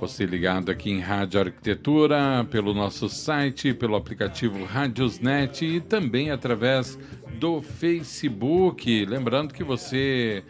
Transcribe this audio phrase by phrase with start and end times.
[0.00, 6.98] Você ligado aqui em Rádio Arquitetura, pelo nosso site, pelo aplicativo Radiosnet e também através
[7.38, 9.04] do Facebook.
[9.04, 10.42] Lembrando que você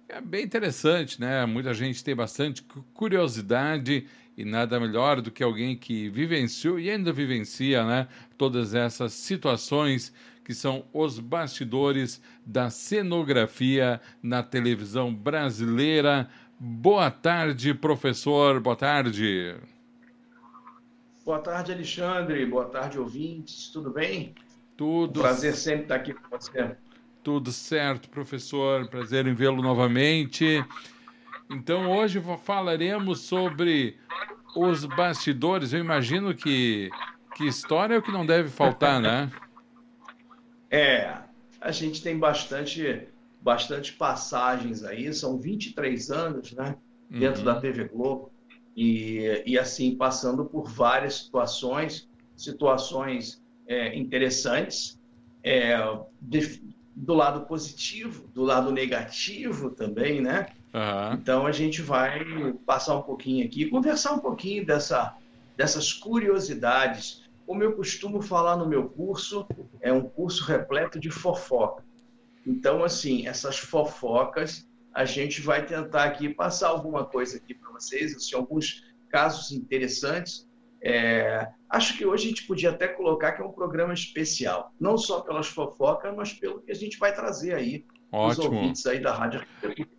[0.08, 1.44] é bem interessante, né?
[1.46, 2.62] Muita gente tem bastante
[2.94, 9.12] curiosidade e nada melhor do que alguém que vivenciou e ainda vivencia né, todas essas
[9.12, 10.12] situações
[10.44, 16.28] que são os bastidores da cenografia na televisão brasileira.
[16.58, 18.60] Boa tarde, professor.
[18.60, 19.54] Boa tarde.
[21.30, 22.44] Boa tarde, Alexandre.
[22.44, 23.68] Boa tarde, ouvintes.
[23.68, 24.34] Tudo bem?
[24.76, 25.20] Tudo.
[25.20, 26.74] Um prazer sempre estar aqui com você.
[27.22, 28.88] Tudo certo, professor.
[28.88, 30.60] Prazer em vê-lo novamente.
[31.48, 33.96] Então, hoje falaremos sobre
[34.56, 35.72] os bastidores.
[35.72, 36.90] Eu imagino que,
[37.36, 39.30] que história é o que não deve faltar, né?
[40.68, 41.16] É,
[41.60, 43.06] a gente tem bastante,
[43.40, 46.76] bastante passagens aí, são 23 anos, né?
[47.08, 47.44] Dentro uhum.
[47.44, 48.32] da TV Globo.
[48.76, 54.98] E, e assim, passando por várias situações, situações é, interessantes,
[55.42, 55.76] é,
[56.20, 56.62] de,
[56.94, 60.48] do lado positivo, do lado negativo também, né?
[60.72, 61.14] Uhum.
[61.14, 65.16] Então a gente vai passar um pouquinho aqui, conversar um pouquinho dessa,
[65.56, 67.24] dessas curiosidades.
[67.46, 69.46] Como eu costumo falar no meu curso,
[69.80, 71.84] é um curso repleto de fofoca.
[72.46, 78.14] Então, assim, essas fofocas, a gente vai tentar aqui passar alguma coisa aqui para vocês,
[78.14, 80.48] assim, alguns casos interessantes.
[80.82, 84.96] É, acho que hoje a gente podia até colocar que é um programa especial, não
[84.96, 88.30] só pelas fofocas, mas pelo que a gente vai trazer aí Ótimo.
[88.30, 89.44] os ouvintes aí da Rádio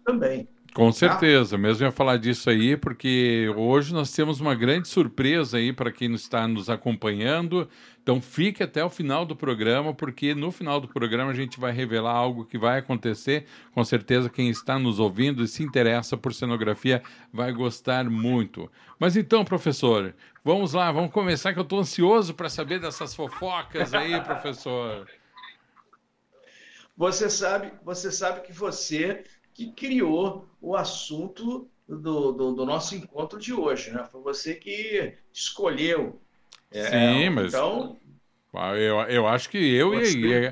[0.03, 0.47] também.
[0.74, 0.94] Com tá?
[0.94, 5.92] certeza, mesmo ia falar disso aí, porque hoje nós temos uma grande surpresa aí para
[5.92, 7.68] quem está nos acompanhando.
[8.02, 11.74] Então fique até o final do programa, porque no final do programa a gente vai
[11.74, 13.46] revelar algo que vai acontecer.
[13.74, 18.72] Com certeza quem está nos ouvindo e se interessa por cenografia vai gostar muito.
[18.98, 23.94] Mas então, professor, vamos lá, vamos começar que eu estou ansioso para saber dessas fofocas
[23.94, 25.06] aí, professor.
[26.96, 29.24] Você sabe, você sabe que você
[29.62, 34.04] que criou o assunto do, do, do, nosso encontro de hoje, né?
[34.12, 36.20] Foi você que escolheu.
[36.72, 37.54] É, Sim, mas.
[37.54, 37.98] Então.
[38.54, 40.52] Eu, eu acho que eu e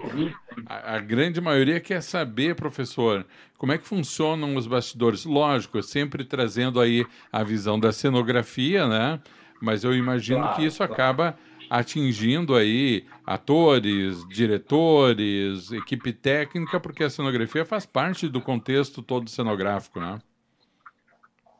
[0.65, 3.25] a, a, grande maioria quer saber, professor,
[3.57, 5.25] como é que funcionam os bastidores.
[5.25, 9.19] Lógico, sempre trazendo aí a visão da cenografia, né?
[9.61, 10.93] Mas eu imagino claro, que isso claro.
[10.93, 11.37] acaba
[11.69, 19.99] atingindo aí atores, diretores, equipe técnica, porque a cenografia faz parte do contexto todo cenográfico,
[19.99, 20.19] né?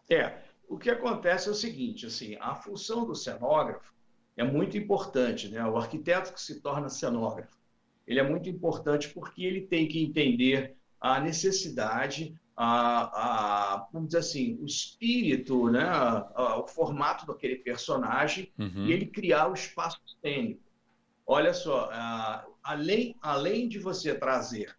[0.09, 0.33] É,
[0.67, 3.93] o que acontece é o seguinte, assim, a função do cenógrafo
[4.35, 5.63] é muito importante, né?
[5.65, 7.57] O arquiteto que se torna cenógrafo,
[8.07, 14.19] ele é muito importante porque ele tem que entender a necessidade a, a, vamos dizer
[14.19, 18.85] assim, o espírito, né, a, o formato daquele personagem uhum.
[18.85, 20.61] e ele criar o espaço cênico.
[21.25, 21.89] Olha só,
[22.61, 24.75] além, além de você trazer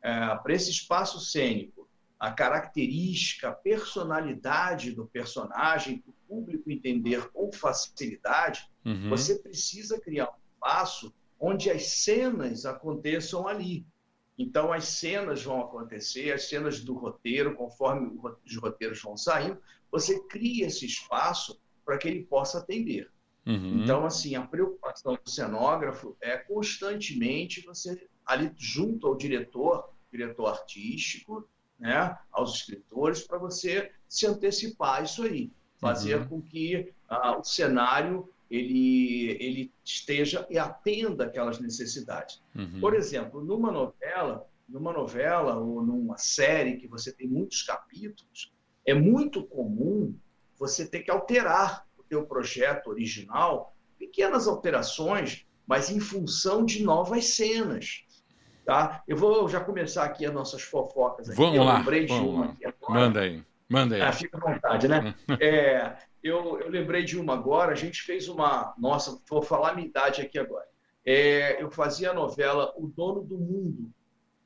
[0.00, 1.88] é, para esse espaço cênico
[2.20, 9.08] a característica, a personalidade do personagem, para o público entender com facilidade, uhum.
[9.08, 13.84] você precisa criar um espaço onde as cenas aconteçam ali.
[14.36, 19.58] Então, as cenas vão acontecer, as cenas do roteiro, conforme os roteiros vão saindo,
[19.90, 23.10] você cria esse espaço para que ele possa atender.
[23.46, 23.82] Uhum.
[23.82, 31.48] Então, assim, a preocupação do cenógrafo é constantemente você, ali junto ao diretor, diretor artístico,
[31.78, 36.28] né, aos escritores, para você se antecipar isso aí, fazer uhum.
[36.28, 42.42] com que uh, o cenário ele, ele esteja e atenda aquelas necessidades.
[42.54, 42.80] Uhum.
[42.80, 48.52] Por exemplo, numa novela, numa novela ou numa série que você tem muitos capítulos,
[48.86, 50.14] é muito comum
[50.58, 57.26] você ter que alterar o teu projeto original, pequenas alterações, mas em função de novas
[57.26, 58.04] cenas.
[58.64, 59.02] Tá?
[59.06, 61.28] Eu vou já começar aqui as nossas fofocas.
[61.28, 61.36] Aqui.
[61.36, 61.78] Vamos Eu lá.
[61.78, 62.52] Lembrei vamos de uma lá.
[62.52, 63.00] aqui agora.
[63.00, 63.44] Manda aí.
[63.68, 64.02] Manda aí.
[64.02, 65.14] Ah, fica à vontade, né?
[65.40, 68.74] é, eu, eu lembrei de uma agora, a gente fez uma.
[68.78, 70.66] Nossa, vou falar a minha idade aqui agora.
[71.04, 73.92] É, eu fazia a novela O Dono do Mundo.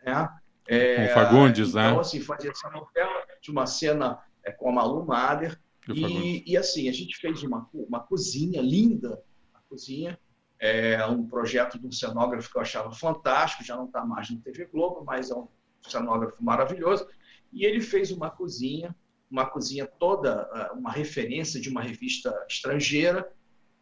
[0.05, 0.29] Né?
[0.67, 1.89] É, com Fagundes, então, né?
[1.89, 5.59] Então, assim, fazia essa novela de uma cena é, com a Malu Mader.
[5.89, 9.23] E, e, assim, a gente fez uma, uma cozinha linda,
[9.55, 10.19] a cozinha,
[10.59, 14.41] é um projeto de um cenógrafo que eu achava fantástico, já não está mais no
[14.41, 15.49] TV Globo, mas é um
[15.81, 17.07] cenógrafo maravilhoso.
[17.53, 18.95] E ele fez uma cozinha,
[19.31, 23.31] uma cozinha toda, ah, uma referência de uma revista estrangeira,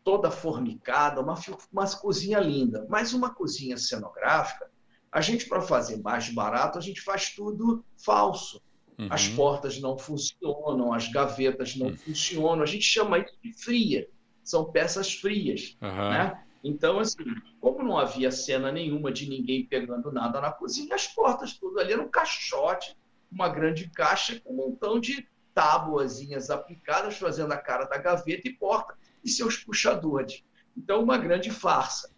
[0.03, 1.35] toda formicada, uma,
[1.73, 2.87] uma cozinha linda.
[2.89, 4.71] Mas uma cozinha cenográfica,
[5.11, 8.63] a gente, para fazer mais barato, a gente faz tudo falso.
[8.99, 9.09] Uhum.
[9.11, 11.97] As portas não funcionam, as gavetas não uhum.
[11.97, 12.63] funcionam.
[12.63, 14.09] A gente chama isso de fria.
[14.43, 15.77] São peças frias.
[15.83, 16.11] Uhum.
[16.11, 16.43] Né?
[16.63, 17.25] Então, assim,
[17.61, 21.93] como não havia cena nenhuma de ninguém pegando nada na cozinha, as portas tudo ali
[21.93, 22.97] era um caixote,
[23.31, 28.53] uma grande caixa com um montão de tábuazinhas aplicadas, fazendo a cara da gaveta e
[28.53, 28.95] porta
[29.25, 30.45] e seus puxadores.
[30.77, 32.15] Então, uma grande farsa.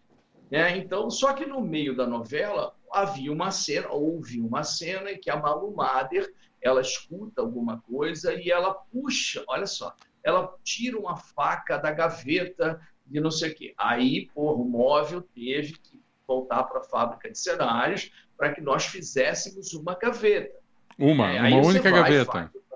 [0.51, 0.77] Né?
[0.77, 5.31] Então, só que no meio da novela havia uma cena, houve uma cena em que
[5.31, 9.95] a Malu Mader, ela escuta alguma coisa e ela puxa, olha só,
[10.25, 13.75] ela tira uma faca da gaveta de não sei o quê.
[13.79, 18.87] Aí, porra, o móvel teve que voltar para a fábrica de cenários para que nós
[18.87, 20.59] fizéssemos uma gaveta.
[20.99, 22.23] Uma, é, uma única vai, gaveta.
[22.23, 22.68] entrega,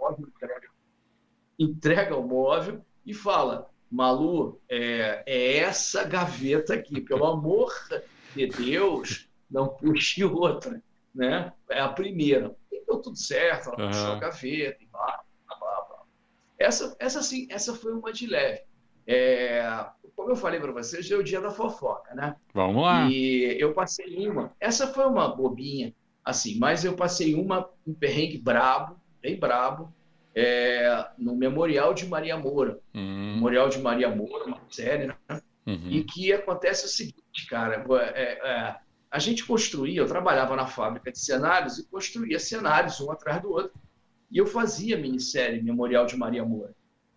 [1.58, 7.72] entrega o móvel e fala: Malu, é, é essa gaveta aqui, pelo amor
[8.34, 10.82] de Deus, não puxe outra,
[11.14, 11.52] né?
[11.68, 12.56] É a primeira.
[12.70, 13.90] E deu tudo certo, ela uhum.
[13.90, 16.02] puxou a gaveta e blá, blá, blá.
[16.58, 18.62] Essa, essa, sim, essa foi uma de leve.
[19.06, 19.62] É,
[20.14, 22.36] como eu falei para vocês, é o dia da fofoca, né?
[22.54, 23.08] Vamos lá.
[23.10, 24.52] E eu passei uma.
[24.60, 25.94] Essa foi uma bobinha,
[26.24, 29.92] assim, mas eu passei uma, um perrengue brabo, bem brabo,
[30.34, 32.78] é, no Memorial de Maria Moura.
[32.94, 33.34] Uhum.
[33.34, 35.16] Memorial de Maria Moura, uma série, né?
[35.66, 35.88] Uhum.
[35.90, 37.84] E que acontece o seguinte, cara,
[38.14, 38.76] é, é,
[39.10, 43.50] a gente construía, eu trabalhava na fábrica de cenários e construía cenários um atrás do
[43.50, 43.72] outro.
[44.30, 46.74] E eu fazia minissérie Memorial de Maria Moura.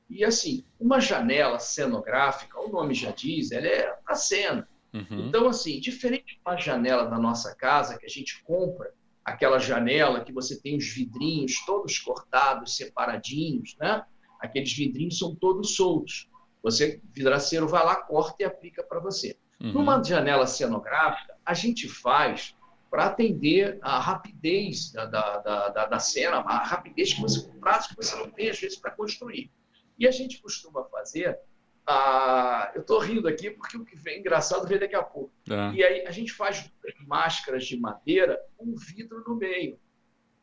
[0.10, 4.68] E assim, uma janela cenográfica, o nome já diz, ela é para cena.
[4.94, 5.28] Uhum.
[5.28, 8.94] Então, assim, diferente de uma janela da nossa casa que a gente compra
[9.25, 14.06] aquela janela que você tem os vidrinhos todos cortados, separadinhos, né?
[14.39, 16.30] Aqueles vidrinhos são todos soltos.
[16.62, 19.38] Você, vidraceiro, vai lá, corta e aplica para você.
[19.60, 19.74] Uhum.
[19.74, 22.56] Numa janela cenográfica, a gente faz
[22.89, 25.38] para atender a rapidez da, da,
[25.69, 28.78] da, da, cena, a rapidez que você, o prazo que você não tem, às vezes,
[28.78, 29.51] para construir.
[29.98, 31.39] E a gente costuma fazer
[31.88, 35.32] ah, eu estou rindo aqui porque o que vem engraçado vem daqui a pouco.
[35.50, 35.72] É.
[35.74, 36.72] E aí a gente faz
[37.06, 39.80] máscaras de madeira com vidro no meio.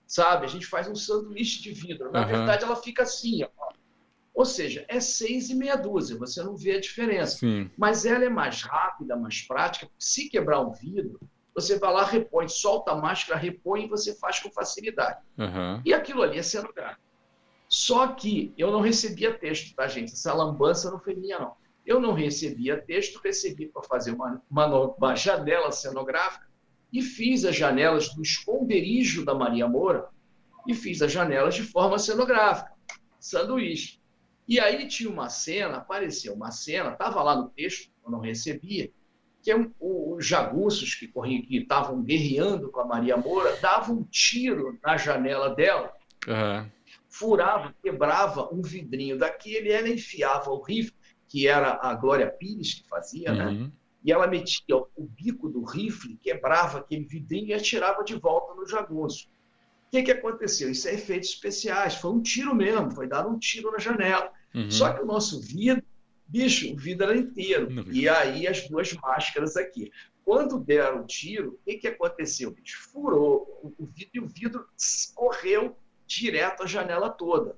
[0.07, 0.45] Sabe?
[0.45, 2.13] A gente faz um sanduíche de vidro.
[2.13, 2.27] Na uhum.
[2.27, 3.43] verdade, ela fica assim.
[3.43, 3.73] Ó.
[4.35, 7.39] Ou seja, é seis e meia dúzia, você não vê a diferença.
[7.39, 7.71] Sim.
[7.77, 9.89] Mas ela é mais rápida, mais prática.
[9.99, 11.21] Se quebrar um vidro,
[11.55, 15.21] você vai lá, repõe, solta a máscara, repõe e você faz com facilidade.
[15.37, 15.83] Uhum.
[15.85, 17.03] E aquilo ali é cenográfico.
[17.73, 20.13] Só que eu não recebia texto, tá, gente?
[20.13, 21.57] Essa lambança não foi minha, não.
[21.87, 26.47] Eu não recebia texto, recebi para fazer uma, uma, uma, janela cenográfica
[26.93, 30.11] e fiz as janelas do esconderijo da Maria Moura
[30.69, 32.75] e fiz as janelas de forma cenográfica,
[33.19, 33.99] sanduíche.
[34.47, 38.93] E aí tinha uma cena, apareceu uma cena, estava lá no texto, eu não recebia,
[39.43, 41.11] que é um, os jagunços que
[41.57, 45.91] estavam guerreando com a Maria Moura, davam um tiro na janela dela.
[46.29, 46.82] Uhum
[47.13, 50.97] furava, quebrava um vidrinho daquele, ela enfiava o rifle,
[51.29, 53.47] que era a Glória Pires que fazia, né?
[53.47, 53.61] uhum.
[53.65, 53.73] né?
[54.05, 58.67] E ela metia o bico do rifle, quebrava aquele vidrinho e atirava de volta no
[58.67, 59.29] jagunço.
[59.87, 60.71] O que, que aconteceu?
[60.71, 64.33] Isso é efeitos especiais, foi um tiro mesmo, foi dar um tiro na janela.
[64.55, 64.71] Uhum.
[64.71, 65.85] Só que o nosso vidro,
[66.27, 67.69] bicho, o vidro era inteiro.
[67.69, 67.85] Uhum.
[67.93, 69.93] E aí as duas máscaras aqui.
[70.25, 72.51] Quando deram o tiro, o que, que aconteceu?
[72.51, 72.81] Bicho?
[72.91, 74.67] Furou o vidro e o vidro
[75.15, 75.77] correu
[76.21, 77.57] direto a janela toda.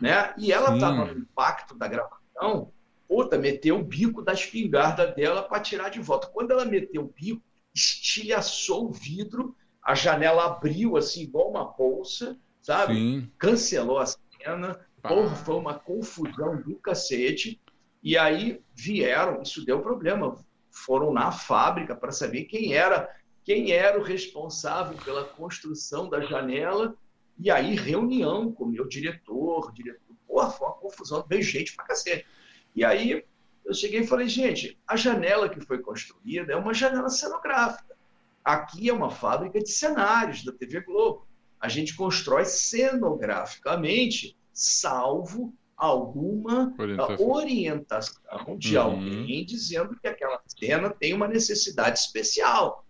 [0.00, 0.34] Né?
[0.36, 2.72] E ela estava no impacto da gravação,
[3.08, 6.26] puta, meteu o bico da espingarda dela para tirar de volta.
[6.26, 7.42] Quando ela meteu o bico,
[7.74, 12.94] estilhaçou o vidro, a janela abriu assim, igual uma bolsa, sabe?
[12.94, 13.30] Sim.
[13.38, 17.60] Cancelou a cena, porra, foi uma confusão do cacete.
[18.02, 20.36] E aí vieram, isso deu problema,
[20.70, 23.08] foram na fábrica para saber quem era
[23.44, 26.96] quem era o responsável pela construção da janela
[27.42, 31.84] e aí, reunião com o meu diretor, diretor, porra, foi uma confusão, veio gente pra
[31.84, 32.24] cacete.
[32.72, 33.24] E aí,
[33.64, 37.96] eu cheguei e falei, gente, a janela que foi construída é uma janela cenográfica.
[38.44, 41.26] Aqui é uma fábrica de cenários da TV Globo.
[41.60, 48.82] A gente constrói cenograficamente, salvo alguma orientação, orientação de uhum.
[48.84, 52.86] alguém dizendo que aquela cena tem uma necessidade especial.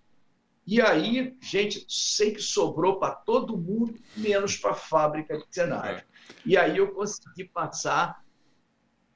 [0.67, 5.99] E aí, gente, sei que sobrou para todo mundo, menos para a fábrica de cenário.
[5.99, 6.05] É.
[6.47, 8.23] E aí eu consegui passar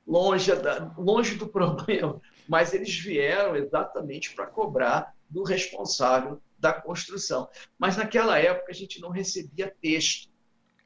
[0.06, 7.48] longe, da, longe do problema, mas eles vieram exatamente para cobrar do responsável da construção.
[7.78, 10.28] Mas naquela época a gente não recebia texto.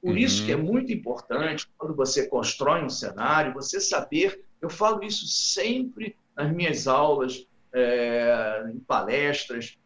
[0.01, 0.17] Por uhum.
[0.17, 4.45] isso que é muito importante, quando você constrói um cenário, você saber.
[4.61, 9.79] Eu falo isso sempre nas minhas aulas, é, em palestras.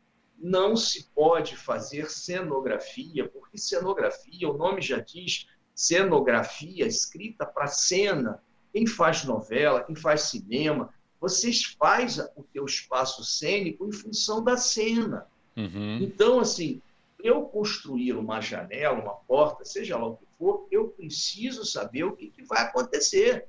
[0.45, 8.43] Não se pode fazer cenografia, porque cenografia, o nome já diz, cenografia escrita para cena.
[8.71, 14.59] Quem faz novela, quem faz cinema, vocês faz o teu espaço cênico em função da
[14.59, 15.27] cena.
[15.57, 16.01] Uhum.
[16.03, 16.83] Então, assim,
[17.19, 22.13] eu construir uma janela, uma porta, seja lá o que for, eu preciso saber o
[22.13, 23.47] que, que vai acontecer.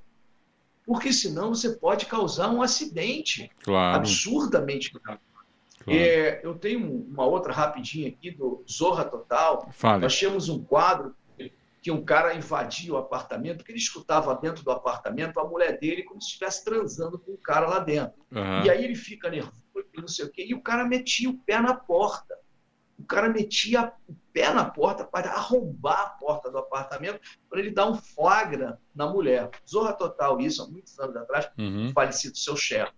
[0.86, 3.98] Porque senão você pode causar um acidente claro.
[3.98, 5.20] absurdamente grave.
[5.86, 6.00] Claro.
[6.00, 9.70] É, eu tenho uma outra rapidinha aqui do Zorra Total.
[9.72, 10.01] Fale.
[10.01, 11.15] Nós tínhamos um quadro
[11.86, 16.01] que um cara invadia o apartamento, porque ele escutava dentro do apartamento a mulher dele
[16.01, 18.25] como se estivesse transando com o cara lá dentro.
[18.32, 18.63] Uhum.
[18.65, 19.54] E aí ele fica nervoso,
[19.96, 22.36] não sei o quê, e o cara metia o pé na porta.
[22.98, 27.70] O cara metia o pé na porta para arrombar a porta do apartamento para ele
[27.70, 29.51] dar um flagra na mulher.
[29.70, 31.92] Zorra total isso, há muitos anos atrás, uhum.
[31.94, 32.94] falecido seu chefe.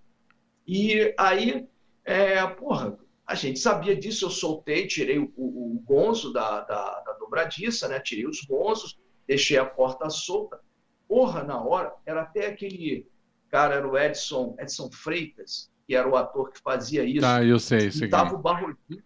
[0.66, 1.68] E aí,
[2.08, 2.98] é, porra,
[3.28, 7.90] a gente sabia disso, eu soltei, tirei o, o, o gonzo da, da, da, dobradiça,
[7.90, 8.00] né?
[8.00, 8.98] tirei os gonzos,
[9.28, 10.58] deixei a porta solta.
[11.06, 13.06] Porra, na hora, era até aquele
[13.50, 17.26] cara, era o Edson, Edson Freitas, que era o ator que fazia isso.
[17.26, 18.06] Ah, eu sei, sei.
[18.06, 19.04] Estava o Barrozinho,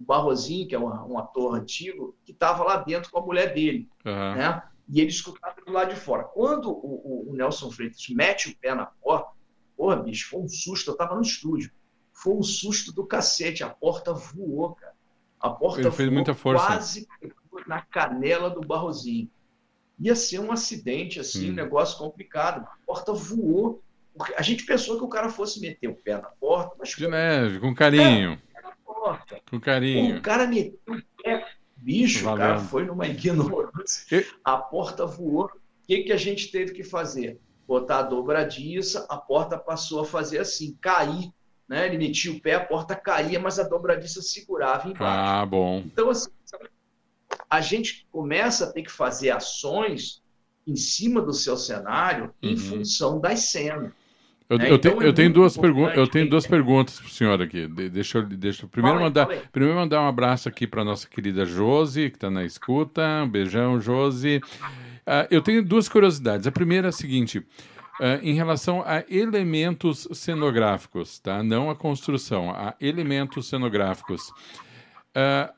[0.00, 3.52] o Barrozinho, que é um, um ator antigo, que estava lá dentro com a mulher
[3.52, 3.88] dele.
[4.04, 4.34] Uhum.
[4.36, 4.62] Né?
[4.88, 6.22] E ele escutava do lado de fora.
[6.22, 9.32] Quando o, o, o Nelson Freitas mete o pé na porta,
[9.76, 11.72] porra, bicho, foi um susto, eu estava no estúdio
[12.18, 13.62] foi um susto do cacete.
[13.62, 14.94] A porta voou, cara.
[15.40, 16.66] A porta Ele fez muita força.
[16.66, 17.06] quase
[17.66, 19.30] na canela do Barrozinho.
[20.00, 22.66] Ia ser um acidente, assim, um negócio complicado.
[22.66, 23.82] A porta voou.
[24.36, 26.88] A gente pensou que o cara fosse meter o pé na porta, mas.
[26.90, 28.40] De neve, com carinho.
[29.48, 30.18] Com carinho.
[30.18, 31.46] O cara meteu o pé.
[31.76, 32.38] Bicho, Valendo.
[32.38, 34.26] cara foi numa ignorância.
[34.44, 35.44] A porta voou.
[35.44, 35.50] O
[35.86, 37.40] que, que a gente teve que fazer?
[37.66, 41.32] Botar a dobradiça, a porta passou a fazer assim, cair
[41.68, 41.86] né?
[41.86, 45.04] Ele metia o pé, a porta caía, mas a dobradiça segurava embaixo.
[45.04, 45.82] Ah, bom.
[45.84, 46.30] Então, assim,
[47.50, 50.22] a gente começa a ter que fazer ações
[50.66, 52.50] em cima do seu cenário uhum.
[52.50, 53.92] em função das cenas.
[54.48, 54.70] Eu, né?
[54.70, 55.96] eu, então, tenho, é eu tenho duas perguntas.
[55.96, 57.66] Eu tenho duas perguntas para o senhor aqui.
[57.66, 61.44] De, deixa eu, deixa eu primeiro mandar, primeiro mandar um abraço aqui para nossa querida
[61.44, 63.02] Josi que está na escuta.
[63.24, 64.38] Um beijão, Josi.
[64.38, 66.46] Uh, eu tenho duas curiosidades.
[66.46, 67.46] A primeira é a seguinte:
[68.00, 71.42] Uh, em relação a elementos cenográficos, tá?
[71.42, 74.28] Não a construção, a elementos cenográficos.
[75.16, 75.52] Uh,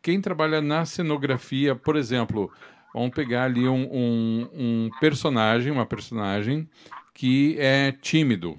[0.00, 2.50] quem trabalha na cenografia, por exemplo,
[2.94, 6.68] vamos pegar ali um, um, um personagem, uma personagem
[7.12, 8.58] que é tímido,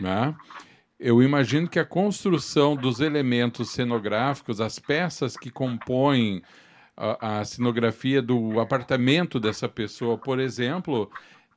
[0.00, 0.34] né?
[0.98, 6.42] Eu imagino que a construção dos elementos cenográficos, as peças que compõem
[6.96, 11.08] a, a cenografia do apartamento dessa pessoa, por exemplo,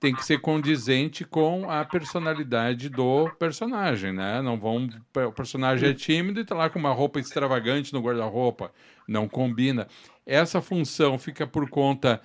[0.01, 4.41] tem que ser condizente com a personalidade do personagem, né?
[4.41, 8.74] Não vão o personagem é tímido e tá lá com uma roupa extravagante no guarda-roupa,
[9.08, 9.88] não combina.
[10.25, 12.20] Essa função fica por conta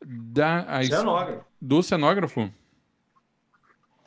[0.00, 1.44] da cenógrafo.
[1.60, 2.52] do cenógrafo.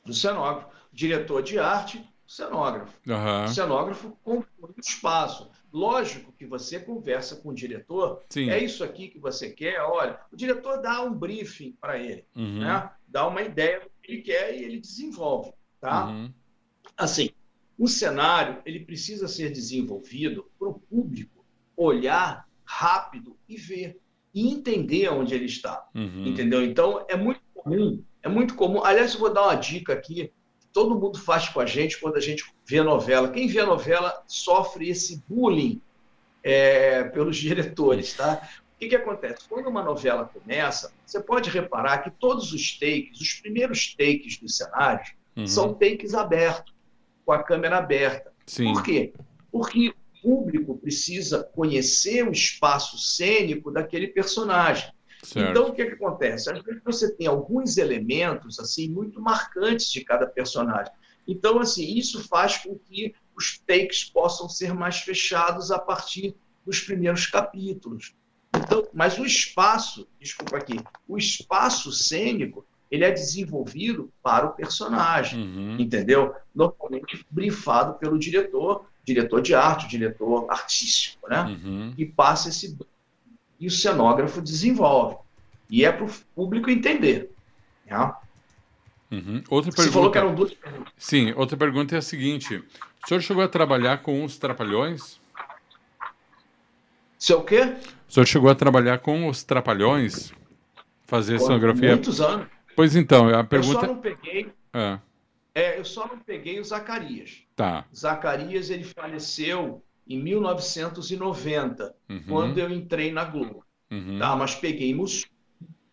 [0.06, 2.94] Do cenógrafo, diretor de arte, cenógrafo.
[3.06, 3.44] Uhum.
[3.44, 5.52] O cenógrafo compõe o espaço.
[5.74, 8.50] Lógico que você conversa com o diretor, Sim.
[8.50, 12.60] é isso aqui que você quer, olha, o diretor dá um briefing para ele, uhum.
[12.60, 12.90] né?
[13.10, 15.52] Dá uma ideia do que ele quer e ele desenvolve.
[15.82, 16.08] Tá?
[16.08, 16.34] Uhum.
[16.98, 17.30] Assim,
[17.78, 24.00] o cenário ele precisa ser desenvolvido para o público olhar rápido e ver
[24.34, 25.88] e entender onde ele está.
[25.96, 26.28] Uhum.
[26.28, 26.64] Entendeu?
[26.64, 28.84] Então é muito comum, é muito comum.
[28.84, 30.32] Aliás, eu vou dar uma dica aqui
[30.74, 33.30] todo mundo faz com a gente quando a gente vê novela.
[33.30, 35.82] Quem vê a novela sofre esse bullying
[36.44, 38.48] é, pelos diretores, tá?
[38.80, 39.40] O que, que acontece?
[39.50, 44.56] Quando uma novela começa, você pode reparar que todos os takes, os primeiros takes dos
[44.56, 45.46] cenários, uhum.
[45.46, 46.74] são takes abertos,
[47.26, 48.32] com a câmera aberta.
[48.46, 48.72] Sim.
[48.72, 49.14] Por quê?
[49.52, 54.90] Porque o público precisa conhecer o espaço cênico daquele personagem.
[55.24, 55.50] Certo.
[55.50, 56.50] Então, o que, que acontece?
[56.50, 60.94] Às vezes você tem alguns elementos assim muito marcantes de cada personagem.
[61.28, 66.34] Então, assim, isso faz com que os takes possam ser mais fechados a partir
[66.66, 68.16] dos primeiros capítulos.
[68.70, 75.42] Então, mas o espaço, desculpa aqui, o espaço cênico, ele é desenvolvido para o personagem,
[75.42, 75.76] uhum.
[75.80, 76.36] entendeu?
[76.54, 81.44] Normalmente brifado pelo diretor, diretor de arte, diretor artístico, né?
[81.44, 81.94] Uhum.
[81.98, 82.78] E passa esse
[83.60, 85.18] e o cenógrafo desenvolve.
[85.70, 87.30] E é para o público entender.
[87.86, 88.14] Né?
[89.12, 89.44] Uhum.
[89.50, 90.94] Outra Você falou que eram duas perguntas.
[90.98, 92.64] Sim, outra pergunta é a seguinte:
[93.04, 95.20] o senhor chegou a trabalhar com os trapalhões?
[97.20, 97.76] Seu quê?
[98.08, 100.34] O senhor chegou a trabalhar com os trapalhões?
[101.06, 101.90] Fazer Por sonografia?
[101.90, 102.48] Muitos anos.
[102.76, 103.78] Pois então, a pergunta.
[103.78, 104.52] Eu só não peguei.
[104.74, 105.00] Ah,
[105.54, 107.44] É, eu só não peguei o Zacarias.
[107.56, 107.86] tá.
[107.96, 113.64] Zacarias ele faleceu em 1990, Uhum, quando eu entrei na Globo.
[113.92, 115.28] uhum, Tá, mas peguei Mussum,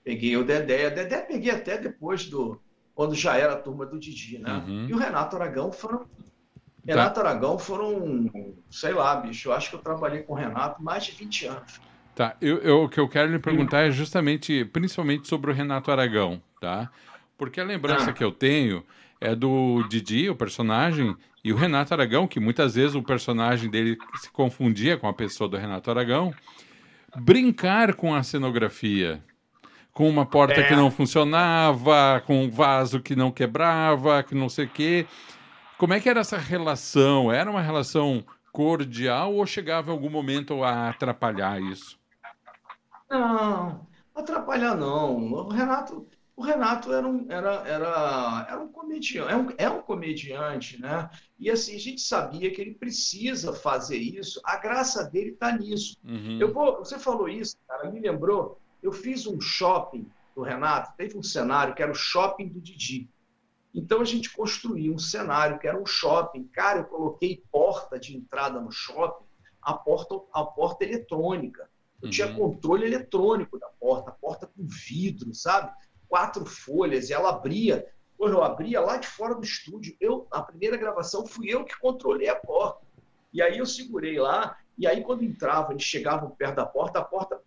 [0.05, 0.89] peguei o Dedé.
[0.91, 2.61] Dedé peguei até depois do.
[2.95, 4.53] quando já era a turma do Didi, né?
[4.67, 4.87] Uhum.
[4.89, 6.07] E o Renato Aragão foram.
[6.87, 8.31] Renato Aragão foram,
[8.71, 11.81] sei lá, bicho, eu acho que eu trabalhei com o Renato mais de 20 anos.
[12.15, 15.91] Tá, eu, eu- o que eu quero lhe perguntar é justamente, principalmente sobre o Renato
[15.91, 16.91] Aragão, tá?
[17.37, 18.13] Porque a lembrança Ah.
[18.13, 18.85] que eu tenho
[19.21, 21.15] é do Didi, o personagem,
[21.45, 25.49] e o Renato Aragão, que muitas vezes o personagem dele se confundia com a pessoa
[25.49, 26.33] do Renato Aragão,
[27.17, 29.23] brincar com a cenografia.
[29.93, 30.69] Com uma porta É.
[30.69, 35.07] que não funcionava, com um vaso que não quebrava, que não sei o quê.
[35.79, 37.31] Como é que era essa relação?
[37.31, 41.99] Era uma relação cordial ou chegava em algum momento a atrapalhar isso?
[43.11, 45.17] Não, atrapalhar não.
[45.33, 49.83] O Renato, o Renato era um, era, era, era um comediante, é um, é um
[49.83, 51.11] comediante, né?
[51.39, 55.97] E assim, a gente sabia que ele precisa fazer isso, a graça dele está nisso.
[56.03, 56.39] Uhum.
[56.41, 58.59] Eu vou, você falou isso, cara, me lembrou.
[58.83, 63.09] Eu fiz um shopping do Renato, teve um cenário que era o shopping do Didi.
[63.77, 66.45] Então a gente construiu um cenário que era um shopping.
[66.49, 69.27] Cara, eu coloquei porta de entrada no shopping,
[69.61, 71.69] a porta, a porta eletrônica.
[72.01, 72.35] Eu tinha Uhum.
[72.37, 75.71] controle eletrônico da porta, a porta com vidro, sabe?
[76.09, 77.87] Quatro folhas, e ela abria.
[78.17, 81.79] Quando eu abria lá de fora do estúdio, eu, a primeira gravação fui eu que
[81.79, 82.81] controlei a porta.
[83.33, 87.05] E aí eu segurei lá, e aí quando entravam, eles chegavam perto da porta, a
[87.05, 87.39] porta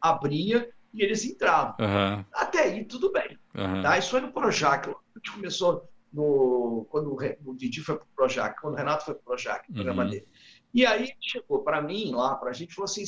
[0.00, 1.74] abria e eles entravam.
[1.80, 3.38] Aham, Até aí tudo bem.
[3.56, 3.82] aham.
[3.82, 3.98] Tá?
[3.98, 4.88] Isso foi no Projac.
[5.24, 9.14] A gente começou no, quando o, o Didi foi pro Projac, quando o Renato foi
[9.14, 10.10] pro Projac, o programa Uhum.
[10.10, 10.28] dele.
[10.74, 13.04] E aí chegou para mim lá, para a gente, falou assim: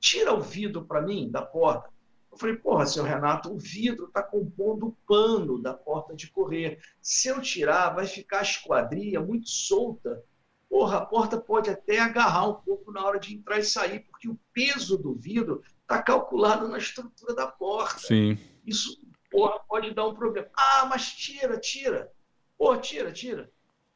[0.00, 1.90] tira o vidro para mim da porta.
[2.30, 6.80] Eu falei, porra, seu Renato, o vidro está compondo o pano da porta de correr.
[7.02, 10.22] Se eu tirar, vai ficar a esquadria muito solta.
[10.70, 14.30] Porra, a porta pode até agarrar um pouco na hora de entrar e sair, porque
[14.30, 17.98] o peso do vidro está calculado na estrutura da porta.
[18.00, 18.38] Sim.
[18.64, 18.98] Isso
[19.32, 20.48] porra, pode dar um problema.
[20.56, 22.12] Ah, mas tira, tira.
[22.56, 23.50] Pô, tira, tira.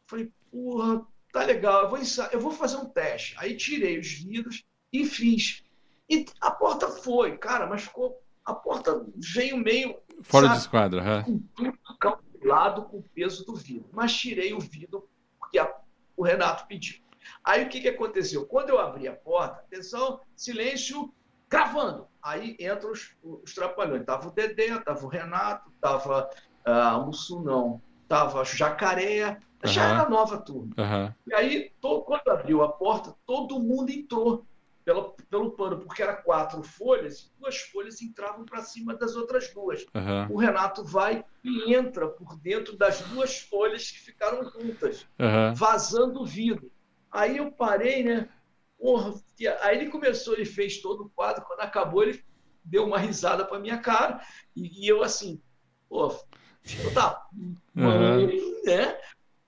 [0.07, 1.99] Falei, porra, tá legal, eu vou,
[2.33, 3.35] eu vou fazer um teste.
[3.39, 5.63] Aí tirei os vidros e fiz.
[6.09, 8.21] E a porta foi, cara, mas ficou.
[8.45, 10.57] A porta veio meio Fora Sabe?
[10.59, 11.01] de esquadra.
[11.03, 11.25] aham.
[11.25, 13.89] com tudo calculado com o peso do vidro.
[13.93, 15.75] Mas tirei o vidro porque a-
[16.17, 17.01] o Renato pediu.
[17.45, 18.47] Aí o que, que aconteceu?
[18.47, 21.13] Quando eu abri a porta, atenção, silêncio,
[21.49, 22.07] gravando.
[22.23, 24.05] Aí entram os, os trapalhões.
[24.05, 26.29] Tava o Dedé, tava o Renato, tava
[26.65, 29.91] ah, o Mussunão, tava Jacaré, já Aham.
[29.95, 30.75] era a nova turma.
[30.79, 31.15] Aham.
[31.27, 34.45] E aí, to- quando abriu a porta, todo mundo entrou
[34.85, 39.85] pelo, pelo pano, porque era quatro folhas, duas folhas entravam para cima das outras duas
[39.93, 40.29] Aham.
[40.31, 45.55] o Renato vai e entra por dentro das duas folhas que ficaram juntas, Aham.
[45.55, 46.71] vazando o vidro.
[47.11, 48.29] Aí eu parei, né?
[48.79, 49.15] Porra,
[49.63, 52.23] aí ele começou, ele fez todo o quadro, quando acabou, ele
[52.65, 54.21] deu uma risada para minha cara,
[54.55, 55.41] e, e eu assim,
[55.89, 56.09] pô,
[56.95, 57.23] da
[57.75, 58.27] mãe,
[58.65, 58.99] né?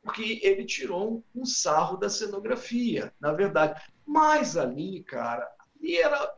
[0.02, 3.80] Porque ele tirou um, um sarro da cenografia, na verdade.
[4.06, 5.46] Mas ali, cara,
[5.80, 6.32] ali era.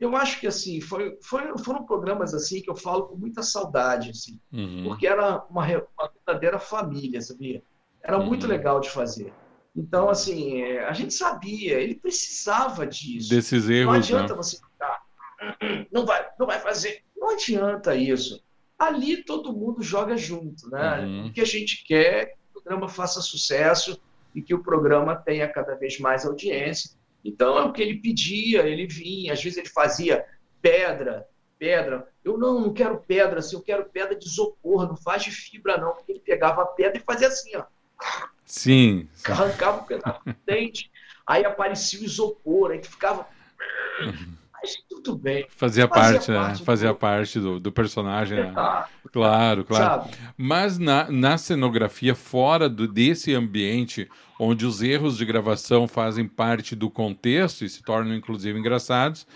[0.00, 4.10] Eu acho que assim, foi, foi, foram programas assim que eu falo com muita saudade,
[4.10, 4.82] assim Uhum.
[4.88, 5.64] porque era uma,
[5.96, 7.62] uma verdadeira família, sabia?
[8.02, 8.48] Era muito Uhum.
[8.50, 9.32] legal de fazer.
[9.74, 13.30] Então, assim, é, a gente sabia, ele precisava disso.
[13.30, 13.98] Desses não erros, né?
[13.98, 15.02] adianta você ficar,
[15.90, 17.02] não vai, não vai fazer.
[17.16, 18.42] Não adianta isso.
[18.78, 21.00] Ali todo mundo joga junto, né?
[21.00, 21.26] Uhum.
[21.26, 24.00] O que a gente quer é que o programa faça sucesso
[24.34, 26.90] e que o programa tenha cada vez mais audiência.
[27.24, 30.26] Então é o que ele pedia, ele vinha, às vezes ele fazia
[30.60, 31.26] pedra,
[31.58, 32.08] pedra.
[32.24, 35.78] Eu não, não quero pedra, assim, eu quero pedra de isopor, não faz de fibra
[35.78, 37.64] não, porque ele pegava a pedra e fazia assim, ó,
[38.52, 39.08] Sim.
[39.14, 39.32] sim.
[39.32, 40.90] arrancava um pedaço do dente,
[41.26, 43.26] aí aparecia o isopor, aí tu ficava
[44.52, 45.46] mas tudo bem.
[45.48, 46.36] Fazia, Fazia parte, né?
[46.38, 48.52] parte do- Fazia parte do, do personagem, né?
[48.52, 49.84] Tá, Claro, claro.
[50.04, 50.16] sabe?
[50.36, 54.06] Mas na, na cenografia, fora do, desse ambiente,
[54.38, 59.26] onde os erros de gravação fazem parte do contexto e se tornam, inclusive, engraçados,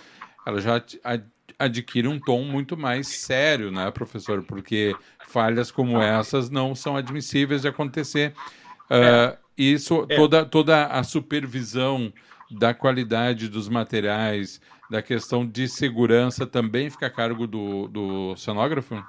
[0.47, 1.27] ela já ad- ad-
[1.59, 4.43] adquire um tom muito mais sério, né, professor?
[4.43, 4.95] Porque
[5.27, 8.35] falhas como essas não são admissíveis de acontecer.
[8.91, 10.17] Ah, isso, É.
[10.17, 12.13] toda, toda a supervisão
[12.51, 19.05] da qualidade dos materiais, da questão de segurança, também fica a cargo do, do cenógrafo?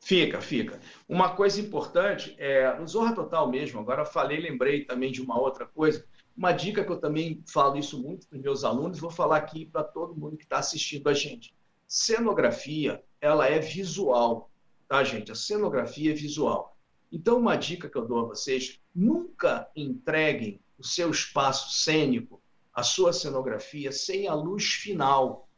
[0.00, 0.80] Fica, fica.
[1.08, 5.66] Uma coisa importante, é, no Zorra Total mesmo, agora falei, lembrei também de uma outra
[5.66, 9.38] coisa, uma dica que eu também falo isso muito para os meus alunos, vou falar
[9.38, 11.52] aqui para todo mundo que está assistindo a gente.
[11.88, 14.50] Cenografia, ela é visual,
[14.88, 15.32] tá, gente?
[15.32, 16.75] A cenografia é visual.
[17.10, 22.40] Então, uma dica que eu dou a vocês, nunca entreguem o seu espaço cênico,
[22.74, 25.48] a sua cenografia, sem a luz final,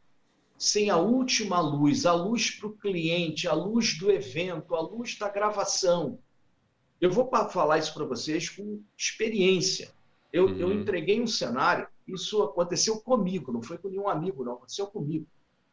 [0.57, 5.17] sem a última luz, a luz para o cliente, a luz do evento, a luz
[5.17, 6.19] da gravação.
[6.99, 9.91] Eu vou falar isso para vocês com experiência.
[10.31, 10.57] Eu, uhum.
[10.57, 15.25] eu, entreguei um cenário, isso aconteceu comigo, não foi com nenhum amigo, não, aconteceu comigo.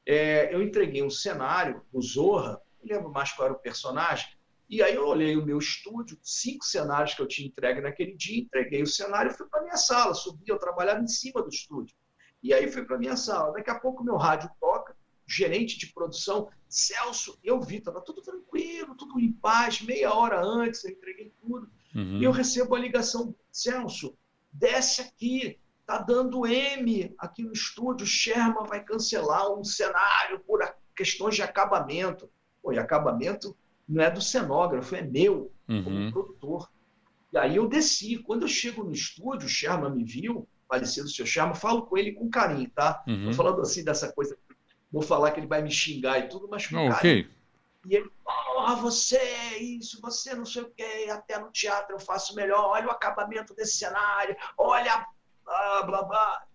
[0.06, 4.28] É, eu entreguei um cenário, o Zorra, não lembro mais qual era o personagem,
[4.68, 8.42] e aí eu olhei o meu estúdio, cinco cenários que eu tinha entregue naquele dia,
[8.42, 11.94] entreguei o cenário e fui para minha sala, subi, eu trabalhava em cima do estúdio.
[12.42, 13.52] E aí fui para minha sala.
[13.52, 18.96] Daqui a pouco meu rádio toca, gerente de produção, Celso, eu vi, estava tudo tranquilo,
[18.96, 21.70] tudo em paz, meia hora antes, eu entreguei tudo.
[21.94, 22.20] Uhum.
[22.20, 24.16] E eu recebo a ligação, Celso,
[24.52, 30.60] desce aqui, tá dando M aqui no estúdio, Sherman vai cancelar um cenário por
[30.94, 32.28] questões de acabamento.
[32.60, 33.56] Pô, e acabamento
[33.88, 35.84] não é do cenógrafo, é meu, uhum.
[35.84, 36.70] como produtor.
[37.32, 38.18] E aí eu desci.
[38.18, 42.12] Quando eu chego no estúdio, o Sherman me viu, falecido seu Sherman, falo com ele
[42.12, 43.02] com carinho, tá?
[43.06, 43.26] Uhum.
[43.26, 44.36] Tô falando assim dessa coisa,
[44.90, 47.24] vou falar que ele vai me xingar e tudo, mas com oh, carinho.
[47.24, 47.36] Okay.
[47.88, 49.20] E ele, porra, você,
[49.60, 53.54] isso, você não sei o quê, até no teatro eu faço melhor, olha o acabamento
[53.54, 55.06] desse cenário, olha,
[55.44, 56.46] blá, blá, blá.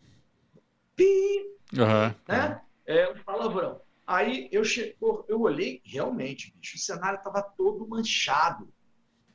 [0.93, 2.13] Pi, uhum.
[2.27, 2.61] né?
[2.85, 3.81] É um palavrão.
[4.05, 4.95] Aí eu, che...
[4.99, 8.71] eu olhei, realmente, bicho, o cenário estava todo manchado.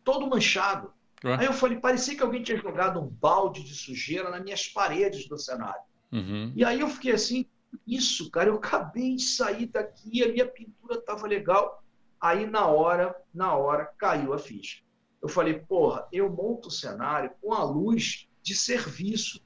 [0.05, 0.93] Todo manchado.
[1.25, 1.35] Uhum.
[1.35, 5.29] Aí eu falei, parecia que alguém tinha jogado um balde de sujeira nas minhas paredes
[5.29, 5.81] do cenário.
[6.13, 6.53] Uhum.
[6.55, 7.47] E aí eu fiquei assim,
[7.87, 11.83] isso, cara, eu acabei de sair daqui, a minha pintura estava legal.
[12.21, 14.83] Aí na hora, na hora, caiu a ficha.
[15.23, 19.41] Eu falei, porra, eu monto o cenário com a luz de serviço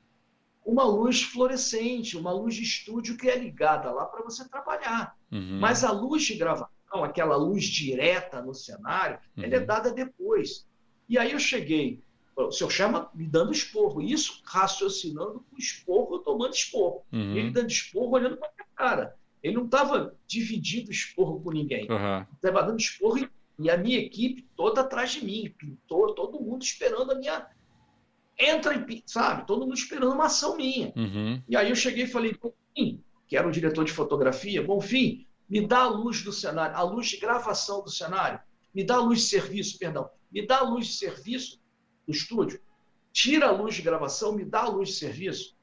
[0.64, 5.16] uma luz fluorescente, uma luz de estúdio que é ligada lá para você trabalhar.
[5.30, 5.58] Uhum.
[5.60, 9.44] Mas a luz de gravação, aquela luz direta no cenário, uhum.
[9.44, 10.66] ela é dada depois.
[11.08, 12.02] E aí eu cheguei,
[12.36, 17.02] o senhor chama me dando esporro, isso raciocinando com esporro, tomando esporro.
[17.12, 17.36] Uhum.
[17.36, 19.16] Ele dando esporro, olhando para a cara.
[19.42, 21.88] Ele não estava dividindo esporro com ninguém.
[22.34, 26.62] Estava dando esporro e, e a minha equipe toda atrás de mim, pintor, todo mundo
[26.62, 27.46] esperando a minha
[28.40, 29.46] entra em, sabe?
[29.46, 30.92] Todo mundo esperando uma ação minha.
[30.96, 31.42] Uhum.
[31.48, 35.66] E aí eu cheguei e falei, Bonfim, que era o diretor de fotografia, Bonfim, me
[35.66, 38.40] dá a luz do cenário, a luz de gravação do cenário,
[38.74, 41.60] me dá a luz de serviço, perdão, me dá a luz de serviço
[42.06, 42.60] do estúdio,
[43.12, 45.56] tira a luz de gravação, me dá a luz de serviço.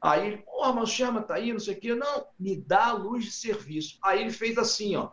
[0.00, 1.94] Aí ele, porra, mas o chama tá aí, não sei o quê.
[1.94, 3.98] Não, me dá a luz de serviço.
[4.02, 5.12] Aí ele fez assim, ó,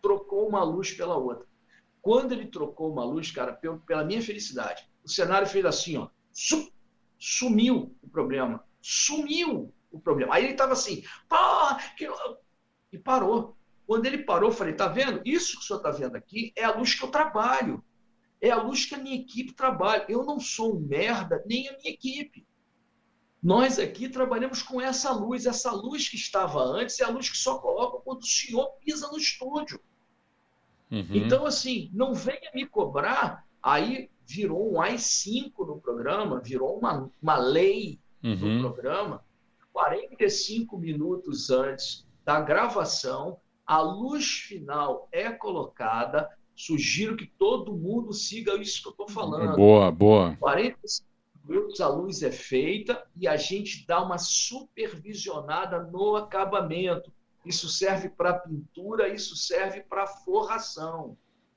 [0.00, 1.46] trocou uma luz pela outra.
[2.00, 6.08] Quando ele trocou uma luz, cara, pela minha felicidade, o cenário fez assim, ó,
[7.18, 8.64] sumiu o problema.
[8.80, 10.34] Sumiu o problema.
[10.34, 12.08] Aí ele estava assim, pá, que...
[12.92, 13.56] e parou.
[13.86, 15.20] Quando ele parou, eu falei, tá vendo?
[15.24, 17.84] Isso que o senhor está vendo aqui é a luz que eu trabalho.
[18.40, 20.04] É a luz que a minha equipe trabalha.
[20.08, 22.46] Eu não sou um merda, nem a minha equipe.
[23.42, 25.46] Nós aqui trabalhamos com essa luz.
[25.46, 29.08] Essa luz que estava antes é a luz que só coloca quando o senhor pisa
[29.08, 29.80] no estúdio.
[30.90, 31.06] Uhum.
[31.10, 33.46] Então, assim, não venha me cobrar.
[33.62, 38.62] Aí virou um AI-5 no programa, virou uma, uma lei uhum.
[38.62, 39.24] no programa.
[39.72, 46.28] 45 minutos antes da gravação, a luz final é colocada.
[46.54, 49.56] Sugiro que todo mundo siga isso que eu estou falando.
[49.56, 50.36] Boa, boa.
[50.38, 51.08] 45
[51.44, 57.10] minutos a luz é feita e a gente dá uma supervisionada no acabamento.
[57.44, 61.16] Isso serve para pintura, isso serve para forração.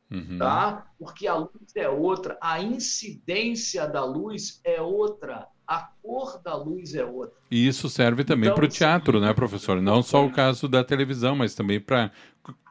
[0.09, 0.37] Uhum.
[0.37, 0.87] Tá?
[0.99, 6.93] Porque a luz é outra, a incidência da luz é outra, a cor da luz
[6.93, 7.35] é outra.
[7.49, 9.81] E isso serve também então, para o teatro, né, professor?
[9.81, 12.11] Não só o caso da televisão, mas também para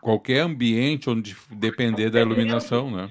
[0.01, 3.11] qualquer ambiente onde depender da iluminação, né?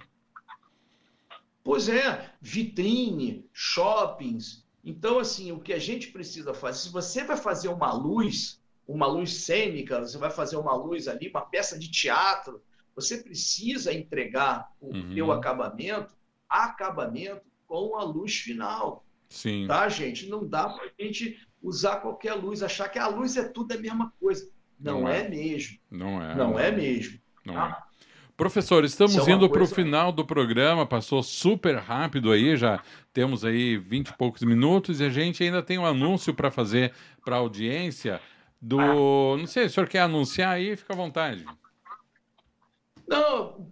[1.63, 4.63] Pois é, vitrine, shoppings.
[4.83, 9.07] Então, assim, o que a gente precisa fazer, se você vai fazer uma luz, uma
[9.07, 12.61] luz cênica, você vai fazer uma luz ali, uma peça de teatro,
[12.95, 15.13] você precisa entregar o uhum.
[15.13, 16.13] teu acabamento,
[16.47, 19.05] acabamento com a luz final.
[19.29, 19.65] Sim.
[19.67, 20.29] Tá, gente?
[20.29, 23.77] Não dá para a gente usar qualquer luz, achar que a luz é tudo a
[23.77, 24.49] mesma coisa.
[24.79, 25.21] Não, não é.
[25.21, 25.29] é.
[25.29, 25.77] mesmo.
[25.89, 26.35] Não é.
[26.35, 26.67] Não, não é.
[26.67, 27.19] é mesmo.
[27.45, 27.85] Não tá?
[27.89, 27.93] é.
[28.35, 32.81] Professor, estamos é indo para o final do programa, passou super rápido aí, já
[33.13, 36.91] temos aí vinte e poucos minutos e a gente ainda tem um anúncio para fazer
[37.23, 38.19] para a audiência
[38.59, 39.37] do.
[39.37, 40.75] Não sei, o senhor quer anunciar aí?
[40.75, 41.45] Fica à vontade.
[43.13, 43.67] Não,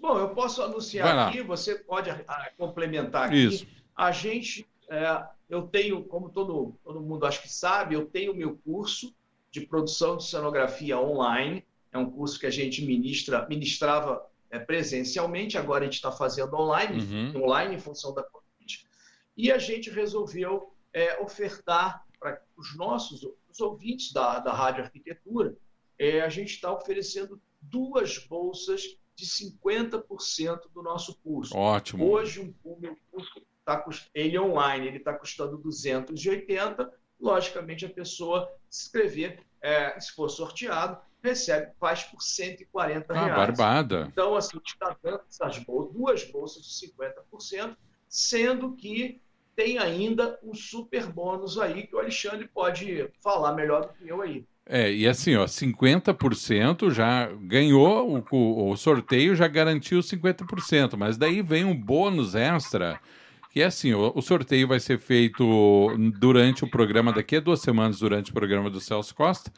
[0.00, 3.46] Bom, eu posso anunciar aqui, você pode a, ah, a, complementar aqui.
[3.46, 3.66] Isso.
[3.94, 8.36] A gente, é, eu tenho, como todo, todo mundo acho que sabe, eu tenho o
[8.36, 9.14] meu curso
[9.50, 11.64] de produção de cenografia online.
[11.92, 16.54] É um curso que a gente ministra, ministrava é, presencialmente, agora a gente está fazendo
[16.54, 17.44] online, uhum.
[17.44, 18.86] online em função da Covid.
[19.36, 25.56] E a gente resolveu é, ofertar para os nossos os ouvintes da, da Rádio Arquitetura,
[25.96, 28.82] é, a gente está oferecendo duas bolsas
[29.16, 31.56] de 50% do nosso curso.
[31.56, 32.10] Ótimo.
[32.10, 36.92] Hoje, um, o meu curso está ele é online, ele está custando 280.
[37.20, 43.36] Logicamente, a pessoa se inscrever, é, se for sorteado, recebe, faz por 140 ah, reais.
[43.36, 44.08] Barbada.
[44.12, 47.76] Então, assim, está dando essas bolsas, duas bolsas de 50%,
[48.08, 49.22] sendo que
[49.56, 54.20] tem ainda um super bônus aí que o Alexandre pode falar melhor do que eu
[54.20, 54.44] aí.
[54.66, 61.42] É, e assim, ó, 50% já ganhou, o, o sorteio já garantiu 50%, mas daí
[61.42, 62.98] vem um bônus extra,
[63.50, 67.60] que é assim, o, o, sorteio vai ser feito durante o programa, daqui a duas
[67.60, 69.52] semanas, durante o programa do Celso Costa,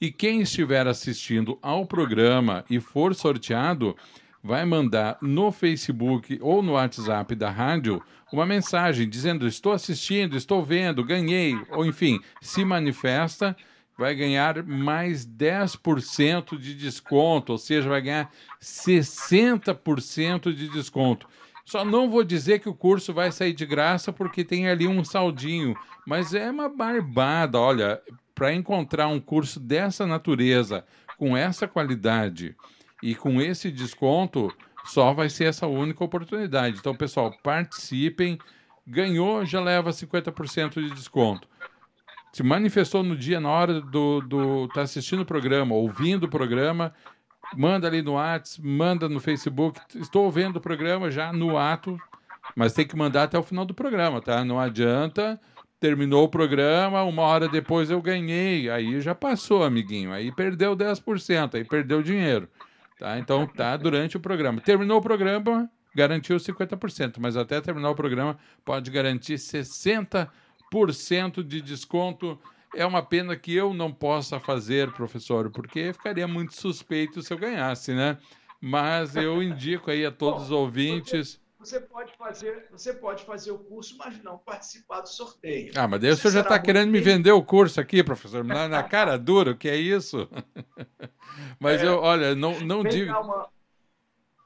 [0.00, 3.96] e quem estiver assistindo ao programa e for sorteado,
[4.42, 10.64] vai mandar no Facebook ou no WhatsApp da rádio uma mensagem dizendo estou assistindo, estou
[10.64, 13.56] vendo, ganhei, ou enfim, se manifesta
[13.98, 18.30] vai ganhar mais 10% de desconto, ou seja, vai ganhar
[18.62, 21.28] 60% de desconto.
[21.64, 25.04] Só não vou dizer que o curso vai sair de graça porque tem ali um
[25.04, 28.00] saldinho, mas é uma barbada, olha,
[28.34, 30.84] para encontrar um curso dessa natureza,
[31.18, 32.54] com essa qualidade
[33.02, 36.78] e com esse desconto, só vai ser essa única oportunidade.
[36.78, 38.38] Então, pessoal, participem.
[38.86, 41.48] Ganhou, já leva 50% de desconto
[42.38, 46.94] se manifestou no dia, na hora do, do tá assistindo o programa, ouvindo o programa,
[47.56, 49.80] manda ali no WhatsApp, manda no Facebook.
[49.96, 51.98] Estou vendo o programa já no ato,
[52.54, 54.44] mas tem que mandar até o final do programa, tá?
[54.44, 55.40] Não adianta.
[55.80, 58.70] Terminou o programa, uma hora depois eu ganhei.
[58.70, 60.12] Aí já passou, amiguinho.
[60.12, 62.48] Aí perdeu 10%, aí perdeu dinheiro.
[63.00, 63.18] Tá?
[63.18, 64.60] Então tá durante o programa.
[64.60, 70.28] Terminou o programa, garantiu 50%, mas até terminar o programa pode garantir 60%
[71.44, 72.38] de desconto.
[72.74, 77.38] É uma pena que eu não possa fazer, professor, porque ficaria muito suspeito se eu
[77.38, 78.18] ganhasse, né?
[78.60, 81.40] Mas eu indico aí a todos os ouvintes.
[81.58, 85.72] Você pode fazer, você pode fazer o curso, mas não participar do sorteio.
[85.74, 88.68] Ah, mas daí o senhor já está querendo me vender o curso aqui, professor, na,
[88.68, 90.28] na cara dura, o que é isso?
[91.58, 93.12] mas é, eu, olha, não, não digo.
[93.12, 93.48] Uma...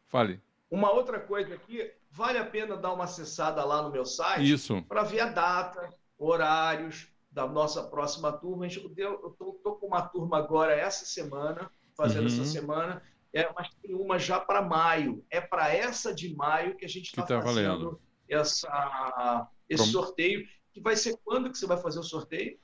[0.08, 0.40] Fale.
[0.70, 4.56] Uma outra coisa aqui, vale a pena dar uma acessada lá no meu site
[4.88, 5.90] para ver a data,
[6.24, 8.66] horários da nossa próxima turma.
[8.66, 12.40] Eu estou com uma turma agora essa semana, fazendo uhum.
[12.40, 15.24] essa semana, é, mas tem uma já para maio.
[15.30, 20.46] É para essa de maio que a gente está tá fazendo essa, esse sorteio.
[20.72, 22.58] Que vai ser quando que você vai fazer o sorteio?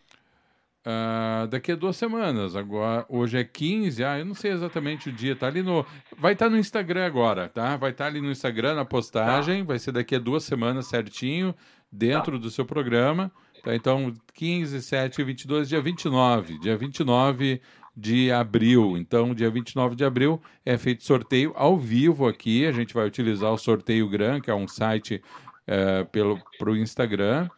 [0.87, 2.57] Uh, daqui a duas semanas.
[2.57, 5.85] Agora, hoje é 15, ah, eu não sei exatamente o dia, tá ali no.
[6.17, 7.77] Vai estar tá no Instagram agora, tá?
[7.77, 9.67] Vai estar tá ali no Instagram na postagem, tá.
[9.67, 11.55] vai ser daqui a duas semanas certinho,
[11.93, 12.39] dentro tá.
[12.39, 13.31] do seu programa.
[13.63, 16.59] Tá, então, 15, 7 e 22, dia 29.
[16.59, 17.61] Dia 29
[17.97, 18.97] de abril.
[18.97, 22.65] Então, dia 29 de abril é feito sorteio ao vivo aqui.
[22.67, 25.23] A gente vai utilizar o Sorteio Gran, que é um site
[25.67, 27.49] é, pelo para o Instagram.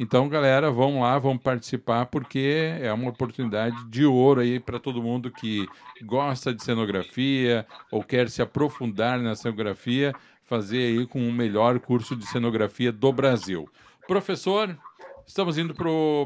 [0.00, 5.02] Então, galera, vão lá, vão participar, porque é uma oportunidade de ouro aí para todo
[5.02, 5.66] mundo que
[6.04, 12.14] gosta de cenografia ou quer se aprofundar na cenografia, fazer aí com o melhor curso
[12.14, 13.68] de cenografia do Brasil.
[14.06, 14.78] Professor,
[15.28, 15.74] Estamos indo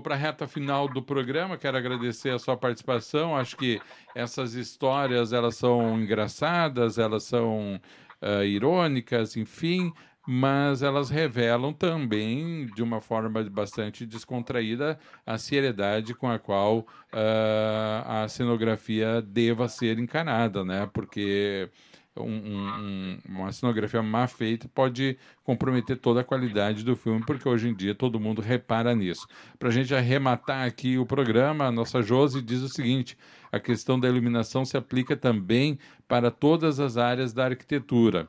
[0.01, 1.59] para a reta final do programa.
[1.59, 3.37] Quero agradecer a sua participação.
[3.37, 3.81] Acho que
[4.15, 7.81] essas histórias elas são engraçadas, elas são
[8.23, 9.93] uh, irônicas, enfim,
[10.25, 18.07] mas elas revelam também, de uma forma bastante descontraída, a seriedade com a qual uh,
[18.07, 20.89] a cenografia deva ser encarada, né?
[20.93, 21.69] Porque
[22.17, 27.69] um, um, uma cenografia má feita pode comprometer toda a qualidade do filme, porque hoje
[27.69, 29.27] em dia todo mundo repara nisso.
[29.59, 33.17] Para a gente arrematar aqui o programa, a nossa Josi diz o seguinte:
[33.51, 38.29] a questão da iluminação se aplica também para todas as áreas da arquitetura.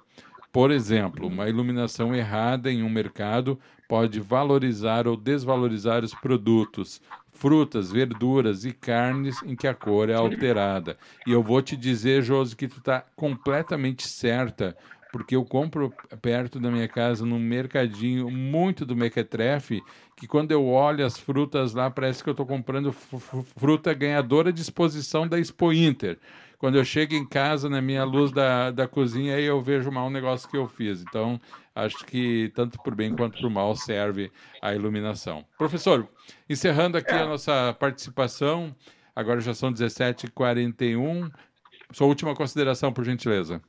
[0.53, 7.91] Por exemplo, uma iluminação errada em um mercado pode valorizar ou desvalorizar os produtos, frutas,
[7.91, 10.95] verduras e carnes em que a cor é alterada.
[11.25, 14.77] E eu vou te dizer, Josi, que tu está completamente certa,
[15.11, 19.81] porque eu compro perto da minha casa num mercadinho muito do mequetrefe,
[20.15, 24.61] que quando eu olho as frutas lá, parece que eu estou comprando fruta ganhadora de
[24.61, 26.19] exposição da Expo Inter.
[26.63, 30.07] Quando eu chego em casa, na minha luz da, da cozinha, aí eu vejo mal
[30.07, 31.01] um negócio que eu fiz.
[31.01, 31.37] Então,
[31.75, 35.45] acho que tanto por bem quanto por mal serve a iluminação.
[35.57, 36.07] Professor,
[36.49, 37.17] encerrando aqui é.
[37.17, 38.73] a nossa participação,
[39.13, 41.29] agora já são 17h41.
[41.91, 43.61] Sua última consideração, por gentileza.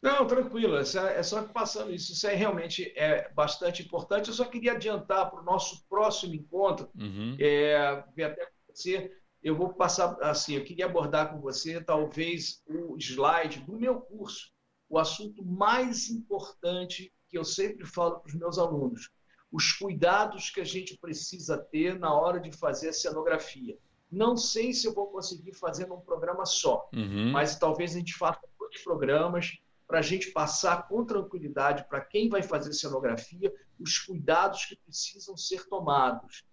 [0.00, 2.14] Não, tranquilo, é só passando isso.
[2.14, 4.28] Isso é realmente é bastante importante.
[4.28, 7.36] Eu só queria adiantar para o nosso próximo encontro, uhum.
[7.38, 9.12] é, até você,
[9.44, 14.50] eu vou passar assim, eu queria abordar com você talvez o slide do meu curso,
[14.88, 19.10] o assunto mais importante que eu sempre falo para os meus alunos,
[19.52, 23.76] os cuidados que a gente precisa ter na hora de fazer a cenografia.
[24.10, 27.30] Não sei se eu vou conseguir fazer num programa só, uhum.
[27.30, 32.30] mas talvez a gente faça dois programas para a gente passar com tranquilidade para quem
[32.30, 36.44] vai fazer cenografia os cuidados que precisam ser tomados,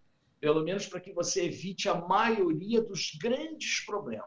[0.41, 4.25] pelo menos para que você evite a maioria dos grandes problemas.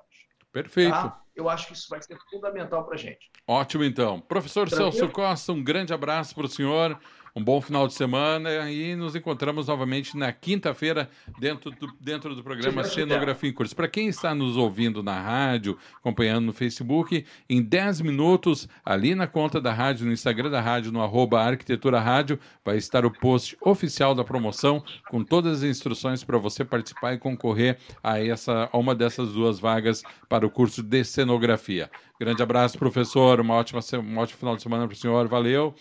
[0.53, 0.93] Perfeito.
[0.93, 1.21] Tá?
[1.35, 3.29] Eu acho que isso vai ser fundamental para a gente.
[3.47, 4.21] Ótimo, então.
[4.21, 4.93] Professor Tranquilo?
[4.93, 6.99] Celso Costa, um grande abraço para o senhor
[7.37, 12.45] um bom final de semana e nos encontramos novamente na quinta-feira dentro do, dentro do
[12.45, 13.75] programa Cenografia em Curso.
[13.75, 19.27] Para quem está nos ouvindo na rádio, acompanhando no Facebook, em 10 minutos, ali na
[19.27, 23.57] conta da rádio, no Instagram da rádio, no arroba Arquitetura Rádio, vai estar o post
[23.61, 28.79] oficial da promoção com todas as instruções para você participar e concorrer a, essa, a
[28.79, 31.91] uma dessas duas vagas para o curso de cenografia.
[32.21, 33.41] Grande abraço, professor.
[33.41, 35.27] Uma ótima, um ótimo final de semana para o senhor.
[35.27, 35.75] Valeu.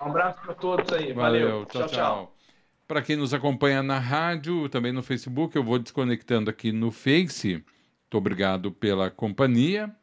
[0.00, 1.12] Um abraço para todos aí.
[1.12, 1.48] Valeu.
[1.48, 1.66] Valeu.
[1.66, 1.88] Tchau, tchau.
[1.88, 2.34] tchau.
[2.86, 7.54] Para quem nos acompanha na rádio, também no Facebook, eu vou desconectando aqui no Face.
[7.54, 9.94] Muito obrigado pela companhia.